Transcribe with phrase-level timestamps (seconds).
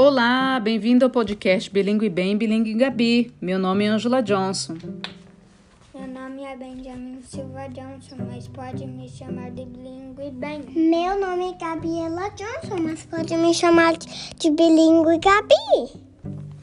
[0.00, 3.32] Olá, bem-vindo ao podcast Bilingue Bem, Bilingue Gabi.
[3.40, 4.76] Meu nome é Angela Johnson.
[5.92, 10.62] Meu nome é Benjamin Silva Johnson, mas pode me chamar de Bilingue Bem.
[10.72, 16.00] Meu nome é Gabriela Johnson, mas pode me chamar de Bilingue Gabi.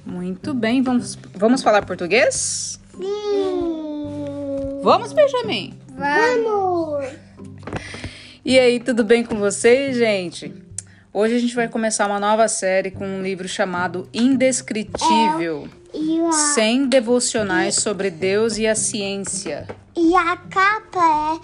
[0.05, 2.79] Muito bem, vamos, vamos falar português?
[2.97, 4.79] Sim.
[4.81, 5.73] Vamos, Benjamin?
[5.89, 7.05] Vamos.
[8.45, 10.53] E aí, tudo bem com vocês, gente?
[11.17, 15.65] Hoje a gente vai começar uma nova série com um livro chamado Indescritível.
[15.93, 19.65] E a, 100 devocionais sobre Deus e a ciência.
[19.95, 21.39] e a capa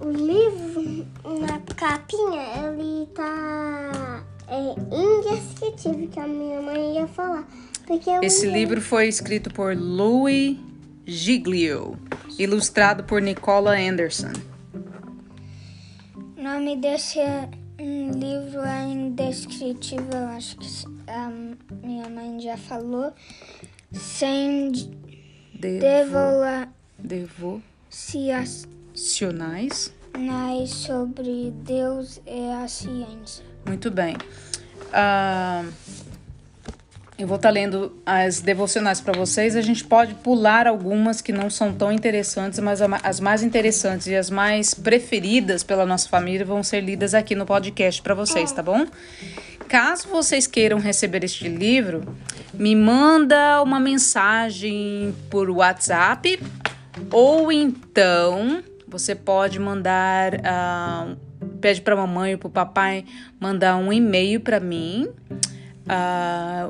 [0.00, 1.06] é o livro
[1.42, 7.46] na capinha, ele tá é indescritível que a minha mãe ia falar.
[7.86, 10.56] Porque Esse ia- livro foi escrito por Louis
[11.06, 11.98] Giglio,
[12.38, 14.32] ilustrado por Nicola Anderson.
[16.34, 17.20] O nome desse
[17.80, 20.66] hum, livro é indescritível, acho que
[21.08, 21.30] a
[21.82, 23.12] minha mãe já falou.
[23.92, 24.70] Sem
[25.52, 26.40] Devo,
[26.98, 29.92] devolucionais devocionais.
[30.70, 33.44] sobre Deus e a ciência.
[33.66, 34.16] Muito bem.
[34.92, 35.64] Ah,
[37.20, 39.54] eu vou estar lendo as devocionais para vocês.
[39.54, 44.16] A gente pode pular algumas que não são tão interessantes, mas as mais interessantes e
[44.16, 48.62] as mais preferidas pela nossa família vão ser lidas aqui no podcast para vocês, tá
[48.62, 48.86] bom?
[49.68, 52.02] Caso vocês queiram receber este livro,
[52.54, 56.40] me manda uma mensagem por WhatsApp
[57.12, 61.14] ou então você pode mandar, ah,
[61.60, 63.04] pede para mamãe ou para papai
[63.38, 65.06] mandar um e-mail para mim.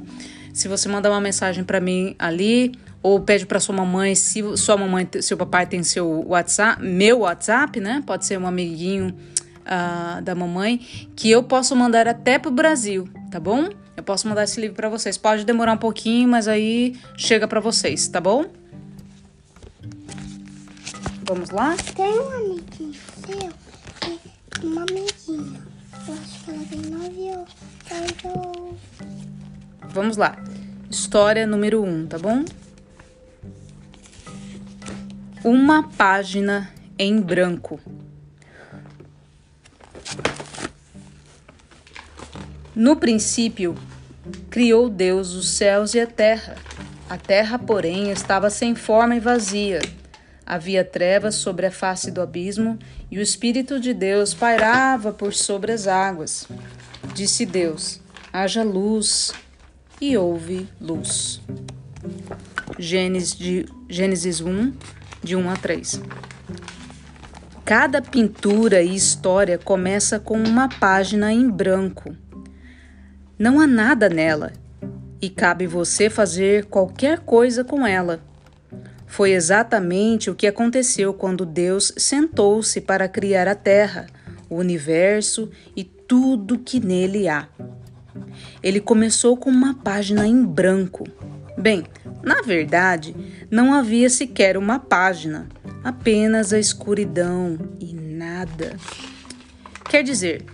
[0.53, 2.71] Se você mandar uma mensagem para mim ali
[3.03, 7.79] ou pede para sua mamãe, se sua mamãe, seu papai tem seu WhatsApp, meu WhatsApp,
[7.79, 8.01] né?
[8.05, 9.13] Pode ser um amiguinho
[9.65, 10.79] ah, da mamãe,
[11.15, 13.69] que eu posso mandar até pro Brasil, tá bom?
[13.95, 15.15] Eu posso mandar esse livro para vocês.
[15.17, 18.45] Pode demorar um pouquinho, mas aí chega para vocês, tá bom?
[21.27, 21.75] Vamos lá?
[21.95, 22.93] Tem um amiguinho
[23.25, 23.51] seu,
[23.99, 25.61] que- uma amiguinha.
[26.07, 27.55] Eu acho que ela tem nove anos.
[27.91, 28.77] Então,
[29.89, 30.37] Vamos lá.
[30.89, 32.45] História número 1, um, tá bom?
[35.43, 37.79] Uma página em branco.
[42.75, 43.75] No princípio,
[44.49, 46.55] criou Deus os céus e a terra.
[47.09, 49.79] A terra, porém, estava sem forma e vazia.
[50.47, 52.79] Havia trevas sobre a face do abismo
[53.11, 56.47] e o Espírito de Deus pairava por sobre as águas.
[57.13, 57.99] Disse Deus:
[58.31, 59.33] haja luz,
[59.99, 61.41] e houve luz.
[62.79, 64.73] Gênesis, de, Gênesis 1,
[65.23, 66.01] de 1 a 3.
[67.65, 72.15] Cada pintura e história começa com uma página em branco.
[73.37, 74.53] Não há nada nela
[75.21, 78.21] e cabe você fazer qualquer coisa com ela.
[79.07, 84.05] Foi exatamente o que aconteceu quando Deus sentou-se para criar a Terra,
[84.49, 87.47] o universo e tudo que nele há.
[88.61, 91.05] Ele começou com uma página em branco.
[91.57, 91.85] Bem,
[92.21, 93.15] na verdade,
[93.49, 95.47] não havia sequer uma página,
[95.83, 98.75] apenas a escuridão e nada.
[99.89, 100.45] Quer dizer,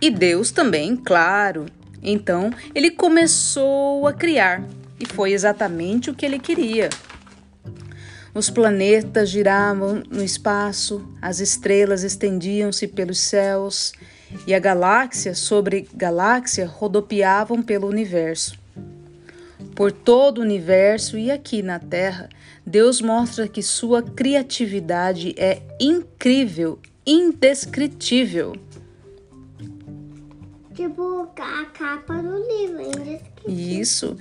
[0.00, 1.66] e Deus também, claro.
[2.02, 4.62] Então, ele começou a criar,
[5.00, 6.90] e foi exatamente o que ele queria.
[8.34, 13.92] Os planetas giravam no espaço, as estrelas estendiam-se pelos céus
[14.46, 18.58] e a galáxia sobre galáxia rodopiavam pelo universo.
[19.74, 22.30] Por todo o universo e aqui na Terra,
[22.64, 28.54] Deus mostra que sua criatividade é incrível, indescritível.
[30.74, 33.80] tipo, a capa do livro, é indescritível.
[33.80, 34.16] Isso.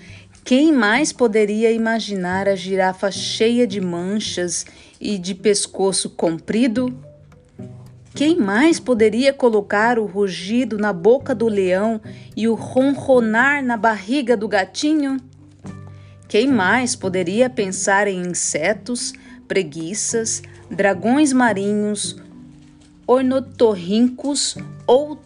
[0.51, 4.65] Quem mais poderia imaginar a girafa cheia de manchas
[5.00, 6.94] e de pescoço comprido?
[8.13, 12.01] Quem mais poderia colocar o rugido na boca do leão
[12.36, 15.21] e o ronronar na barriga do gatinho?
[16.27, 19.13] Quem mais poderia pensar em insetos,
[19.48, 22.18] preguiças, dragões marinhos,
[23.07, 25.18] ornitorrincos ou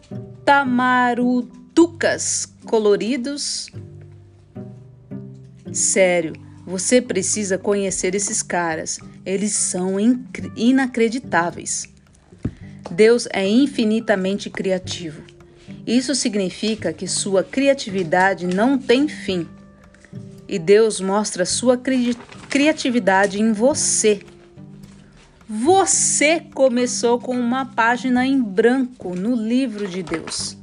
[0.46, 3.72] tamarutucas coloridos?
[5.76, 6.32] Sério,
[6.66, 8.98] você precisa conhecer esses caras.
[9.26, 9.98] Eles são
[10.56, 11.90] inacreditáveis.
[12.90, 15.22] Deus é infinitamente criativo.
[15.86, 19.48] Isso significa que sua criatividade não tem fim.
[20.48, 22.16] E Deus mostra sua cri-
[22.50, 24.22] criatividade em você.
[25.50, 30.58] Você começou com uma página em branco no livro de Deus.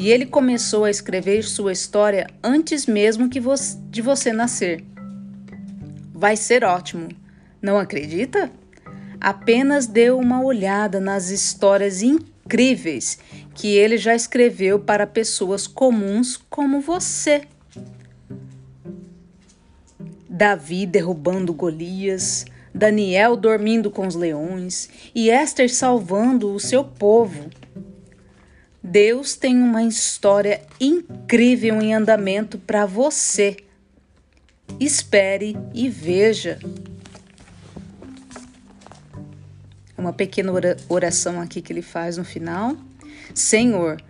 [0.00, 3.52] E ele começou a escrever sua história antes mesmo que vo
[3.90, 4.82] de você nascer.
[6.14, 7.08] Vai ser ótimo,
[7.60, 8.50] não acredita?
[9.20, 13.18] Apenas dê uma olhada nas histórias incríveis
[13.54, 17.42] que ele já escreveu para pessoas comuns como você.
[20.26, 27.50] Davi derrubando Golias, Daniel dormindo com os leões e Esther salvando o seu povo.
[28.82, 33.56] Deus tem uma história incrível em andamento para você.
[34.78, 36.58] Espere e veja.
[39.96, 40.52] Uma pequena
[40.88, 42.76] oração aqui que ele faz no final.
[43.34, 44.02] Senhor,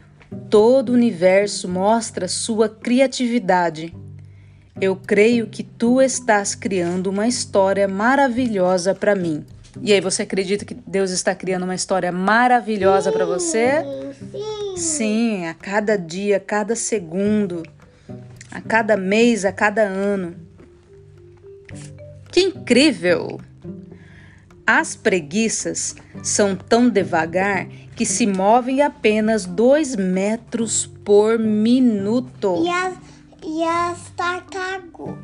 [0.49, 3.93] todo o universo mostra sua criatividade
[4.81, 9.44] eu creio que tu estás criando uma história maravilhosa para mim.
[9.82, 13.82] E aí, você acredita que Deus está criando uma história maravilhosa para você?
[14.32, 14.60] Sim.
[14.81, 17.62] Sim, a cada dia, a cada segundo,
[18.50, 20.35] a cada mês, a cada ano.
[22.32, 23.38] Que incrível!
[24.67, 32.65] As preguiças são tão devagar que se movem apenas dois metros por minuto.
[32.65, 32.94] E as,
[33.44, 35.19] e as tartarugas.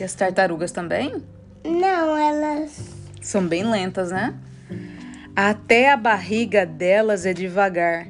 [0.00, 1.22] E as tartarugas também?
[1.62, 2.88] Não, elas.
[3.20, 4.34] São bem lentas, né?
[5.40, 8.08] Até a barriga delas é devagar,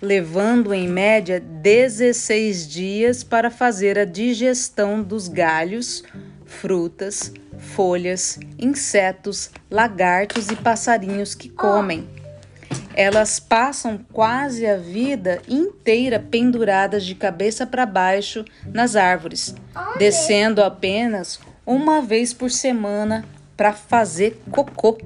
[0.00, 6.02] levando em média 16 dias para fazer a digestão dos galhos,
[6.46, 12.08] frutas, folhas, insetos, lagartos e passarinhos que comem.
[12.94, 18.42] Elas passam quase a vida inteira penduradas de cabeça para baixo
[18.72, 19.54] nas árvores,
[19.98, 23.22] descendo apenas uma vez por semana
[23.54, 24.96] para fazer cocô.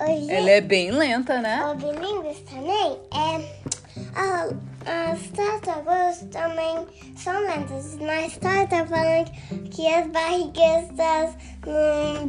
[0.00, 1.64] Hoje, Ela é bem lenta, né?
[1.66, 3.56] o bilíngues também é.
[4.14, 4.48] a-
[5.10, 6.86] as tartarugas também
[7.16, 9.30] são lentas, mas tá, tá falando
[9.70, 11.34] que as barrigas das.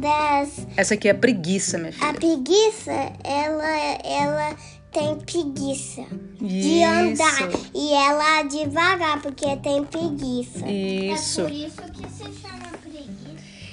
[0.00, 2.14] das Essa aqui é preguiça, minha a filha.
[2.14, 2.92] preguiça,
[3.22, 4.56] ela, ela
[4.90, 6.02] tem preguiça
[6.40, 6.90] de Isso.
[6.90, 7.48] andar.
[7.74, 10.66] E ela devagar, porque tem preguiça.
[10.68, 11.42] Isso.
[11.42, 12.67] É por isso que se chama.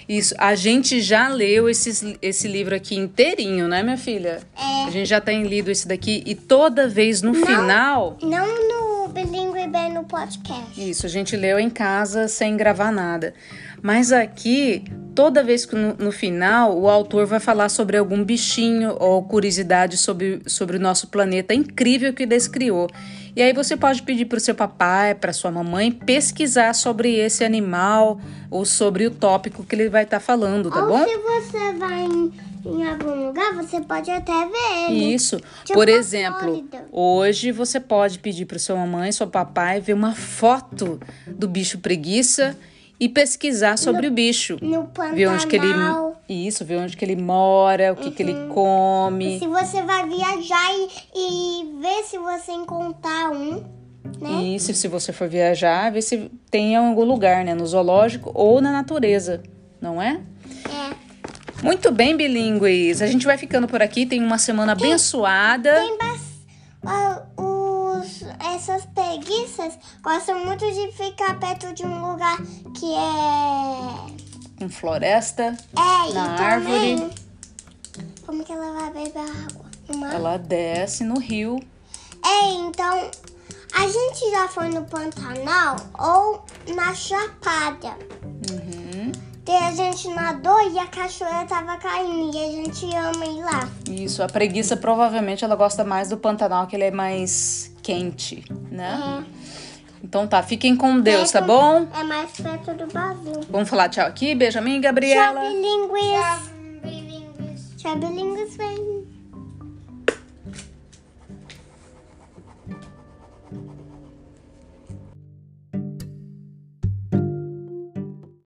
[0.08, 4.42] Isso, a gente já leu esses, esse livro aqui inteirinho, né, minha filha?
[4.56, 4.86] É.
[4.86, 8.18] A gente já tem lido esse daqui e toda vez no final.
[8.22, 10.90] Não no bilíngue bem no podcast.
[10.90, 13.34] Isso, a gente leu em casa sem gravar nada.
[13.82, 14.84] Mas aqui,
[15.16, 19.98] toda vez que no, no final o autor vai falar sobre algum bichinho ou curiosidade
[19.98, 22.90] sobre, sobre o nosso planeta incrível que Deus criou.
[23.34, 27.44] E aí você pode pedir para o seu papai, para sua mamãe pesquisar sobre esse
[27.44, 28.20] animal
[28.52, 31.06] ou sobre o tópico que ele vai estar falando, tá Ou bom?
[31.06, 32.32] se você vai em,
[32.66, 35.14] em algum lugar, você pode até ver ele.
[35.14, 35.38] Isso.
[35.64, 41.00] Tipo Por exemplo, hoje você pode pedir para sua mamãe, seu papai ver uma foto
[41.28, 42.56] do bicho preguiça
[43.00, 44.58] e pesquisar sobre o bicho.
[44.62, 45.16] No Pantanal.
[45.16, 45.74] Ver onde que ele
[46.28, 49.40] isso, ver onde que ele mora, o que que ele come.
[49.40, 53.64] Se você vai viajar e, e ver se você encontrar um,
[54.22, 54.44] né?
[54.44, 58.60] Isso, se você for viajar, ver se tem em algum lugar, né, no zoológico ou
[58.62, 59.44] na natureza,
[59.82, 60.20] não é?
[60.68, 60.96] É.
[61.64, 63.02] Muito bem, bilíngues.
[63.02, 64.06] A gente vai ficando por aqui.
[64.06, 65.74] Tem uma semana abençoada.
[65.74, 66.22] Tem bas-
[66.86, 67.24] ah,
[68.06, 68.22] os,
[68.56, 72.38] essas preguiças gostam muito de ficar perto de um lugar
[72.78, 74.60] que é.
[74.60, 75.58] Com floresta.
[75.76, 76.94] É, Na e também.
[76.96, 77.16] árvore.
[78.26, 79.66] Como que ela vai beber água?
[79.98, 80.14] Mar?
[80.14, 81.60] Ela desce no rio.
[82.24, 83.12] É, então.
[83.78, 87.98] A gente já foi no Pantanal ou na Chapada.
[88.50, 89.12] Uhum.
[89.44, 93.70] Daí a gente nadou e a cachoeira tava caindo e a gente ama ir lá.
[93.90, 99.24] Isso, a preguiça provavelmente ela gosta mais do Pantanal, que ele é mais quente, né?
[100.04, 101.88] Então tá, fiquem com Deus, tá bom?
[101.96, 103.42] É mais perto do Brasil.
[103.48, 105.42] Vamos falar tchau aqui, Benjamin e Tchau, Gabriela.
[105.42, 106.02] bilíngues.
[106.12, 106.40] Tchau,
[106.82, 107.74] bilíngues.
[107.78, 108.95] Tchau, bilíngues, vem.